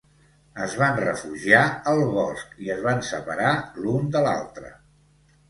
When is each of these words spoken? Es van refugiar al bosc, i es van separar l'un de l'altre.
Es 0.67 0.77
van 0.83 0.95
refugiar 1.03 1.59
al 1.91 2.01
bosc, 2.15 2.57
i 2.65 2.73
es 2.77 2.81
van 2.87 3.05
separar 3.11 3.53
l'un 3.85 4.11
de 4.19 4.27
l'altre. 4.27 4.75